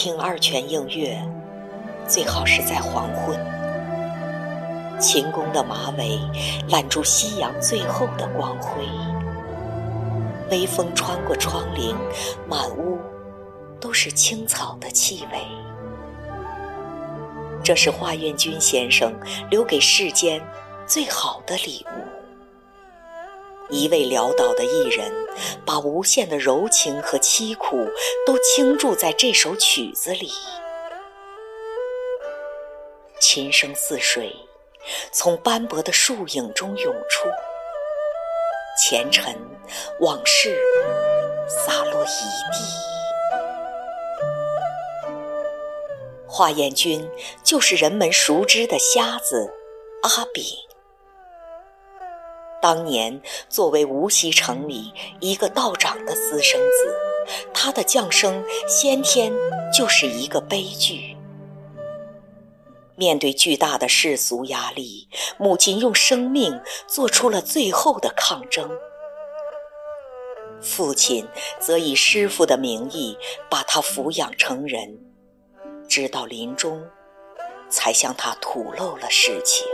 [0.00, 1.20] 听二泉映月，
[2.06, 3.36] 最好是在黄昏。
[5.00, 6.20] 秦宫的马尾
[6.68, 8.84] 揽住夕阳最后的光辉，
[10.52, 11.96] 微风穿过窗棂，
[12.48, 13.00] 满屋
[13.80, 15.40] 都是青草的气味。
[17.64, 19.12] 这是华彦钧先生
[19.50, 20.40] 留给世间
[20.86, 22.17] 最好的礼物。
[23.70, 25.12] 一位潦倒的艺人，
[25.66, 27.86] 把无限的柔情和凄苦
[28.26, 30.30] 都倾注在这首曲子里。
[33.20, 34.34] 琴声似水，
[35.12, 37.28] 从斑驳的树影中涌出，
[38.80, 39.36] 前尘
[40.00, 40.56] 往事
[41.46, 42.64] 洒落一地。
[46.26, 47.10] 华彦钧
[47.42, 49.52] 就是人们熟知的瞎子
[50.02, 50.44] 阿炳。
[52.60, 56.94] 当年作为无锡城里一个道长的私生子，
[57.54, 59.32] 他的降生先天
[59.72, 61.16] 就是一个悲剧。
[62.96, 68.68] 面对巨大的世俗压力，母亲用生命做出了最后的抗争，
[70.60, 71.24] 父亲
[71.60, 73.16] 则以师傅的名义
[73.48, 74.98] 把他抚养成人，
[75.88, 76.84] 直到临终，
[77.68, 79.64] 才向他吐露了实情。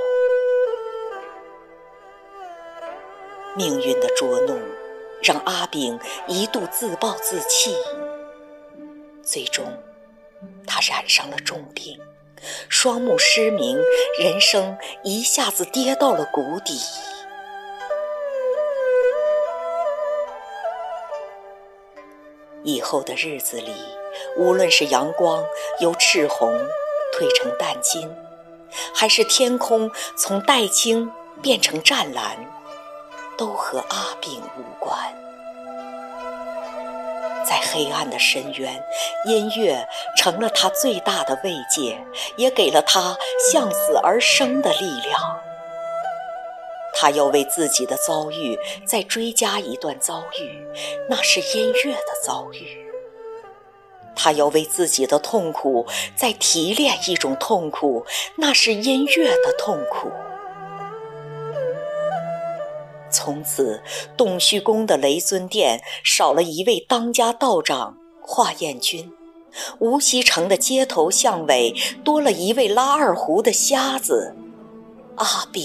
[3.57, 4.61] 命运的捉弄，
[5.23, 7.73] 让阿炳一度自暴自弃，
[9.23, 9.65] 最终
[10.67, 11.97] 他染上了重病，
[12.69, 13.79] 双目失明，
[14.19, 16.81] 人生一下子跌到了谷底。
[22.65, 23.73] 以后的日子里，
[24.37, 25.45] 无论是阳光
[25.81, 26.51] 由赤红
[27.13, 28.11] 褪成淡金，
[28.93, 32.51] 还是天空从黛青变成湛蓝。
[33.37, 34.97] 都和阿炳无关。
[37.47, 38.83] 在黑暗的深渊，
[39.27, 39.87] 音乐
[40.17, 41.99] 成了他最大的慰藉，
[42.37, 43.17] 也给了他
[43.53, 45.21] 向死而生的力量。
[46.97, 50.67] 他要为自己的遭遇再追加一段遭遇，
[51.11, 52.83] 那是音乐的遭遇。
[54.17, 58.07] 他要为自己的痛苦再提炼一种痛苦，
[58.39, 60.11] 那是音乐的痛苦。
[63.25, 63.83] 从此，
[64.19, 69.11] 洞虚宫的雷尊殿少了一位当家道长华彦钧，
[69.79, 71.75] 无锡城的街头巷尾
[72.05, 74.37] 多了一位拉二胡的瞎子
[75.17, 75.65] 阿炳。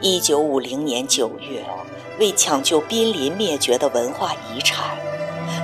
[0.00, 1.62] 一九五零年九月，
[2.18, 4.96] 为抢救濒临灭绝的文化遗产，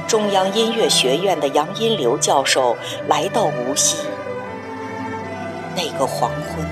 [0.06, 2.76] 中央音乐学院的杨荫流教授
[3.08, 3.96] 来到无锡。
[5.78, 6.66] 那个黄昏，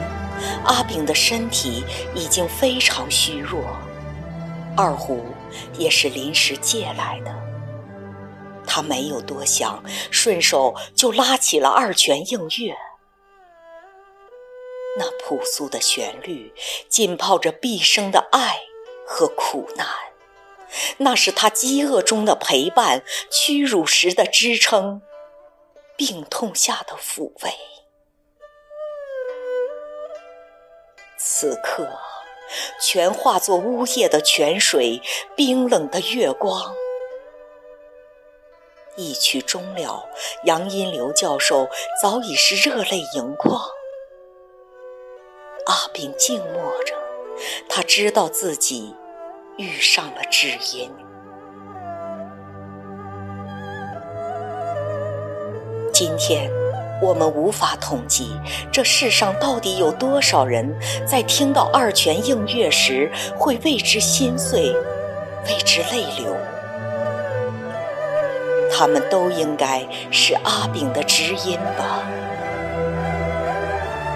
[0.64, 3.62] 阿炳的身体已经非常虚弱，
[4.76, 5.24] 二胡
[5.78, 7.32] 也是临时借来的。
[8.66, 9.80] 他没有多想，
[10.10, 12.72] 顺手就拉起了《二泉映月》。
[14.98, 16.52] 那朴素的旋律，
[16.88, 18.58] 浸泡着毕生的爱
[19.06, 19.86] 和苦难，
[20.96, 25.00] 那是他饥饿中的陪伴，屈辱时的支撑，
[25.96, 27.54] 病痛下的抚慰。
[31.28, 31.88] 此刻，
[32.80, 35.02] 全化作呜咽的泉水，
[35.34, 36.72] 冰冷的月光。
[38.94, 40.08] 一曲终了，
[40.44, 41.68] 杨荫流教授
[42.00, 43.60] 早已是热泪盈眶。
[45.66, 46.94] 阿炳静默着，
[47.68, 48.94] 他知道自己
[49.58, 50.94] 遇上了知音。
[55.92, 56.48] 今天。
[57.00, 58.32] 我们无法统计
[58.72, 60.74] 这世上到底有多少人
[61.06, 64.72] 在听到二泉映月时会为之心碎，
[65.46, 66.34] 为之泪流。
[68.72, 72.02] 他们都应该是阿炳的知音吧。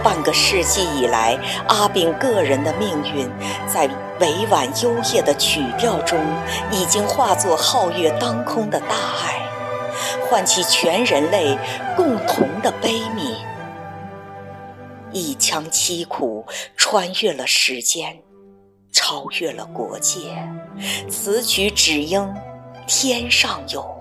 [0.02, 1.38] 半个世纪以来，
[1.68, 3.30] 阿炳个人的命运，
[3.66, 3.86] 在
[4.18, 6.18] 委婉幽咽的曲调中，
[6.70, 8.86] 已经化作皓月当空的大
[9.22, 9.49] 爱。
[10.22, 11.56] 唤起全人类
[11.96, 13.34] 共同的悲悯，
[15.12, 16.44] 一腔凄苦
[16.76, 18.22] 穿越了时间，
[18.92, 20.18] 超越了国界。
[21.08, 22.32] 此曲只应
[22.86, 23.98] 天上有。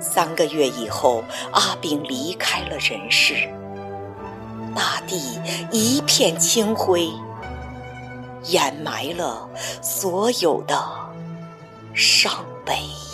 [0.00, 3.48] 三个月以后，阿炳离开了人世，
[4.74, 7.08] 大地一片青灰，
[8.44, 9.48] 掩埋了
[9.80, 10.76] 所有的
[11.94, 12.44] 伤。
[12.64, 13.13] 悲。